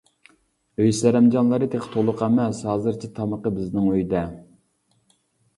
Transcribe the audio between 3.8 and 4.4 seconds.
ئۆيدە.